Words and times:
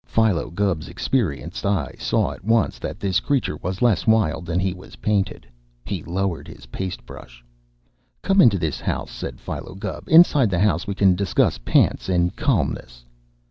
Philo 0.03 0.49
Gubb's 0.49 0.87
experienced 0.89 1.63
eye 1.63 1.93
saw 1.99 2.31
at 2.31 2.43
once 2.43 2.79
that 2.79 2.99
this 2.99 3.19
creature 3.19 3.57
was 3.57 3.83
less 3.83 4.07
wild 4.07 4.47
than 4.47 4.59
he 4.59 4.73
was 4.73 4.95
painted. 4.95 5.45
He 5.85 6.01
lowered 6.01 6.47
the 6.47 6.67
paste 6.69 7.05
brush. 7.05 7.45
"Come 8.23 8.41
into 8.41 8.57
this 8.57 8.79
house," 8.79 9.11
said 9.11 9.39
Philo 9.39 9.75
Gubb. 9.75 10.05
"Inside 10.09 10.49
the 10.49 10.57
house 10.57 10.87
we 10.87 10.95
can 10.95 11.13
discuss 11.13 11.59
pants 11.59 12.09
in 12.09 12.31
calmness." 12.31 13.05